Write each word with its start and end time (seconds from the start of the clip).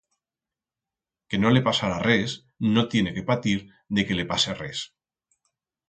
Que 1.29 1.37
no 1.43 1.51
le 1.51 1.61
pasará 1.67 1.99
res 2.07 2.33
no 2.73 2.87
tiene 2.95 3.13
que 3.19 3.27
patir 3.31 3.57
de 3.99 4.07
que 4.07 4.19
le 4.21 4.29
pase 4.35 4.61
res. 4.65 4.85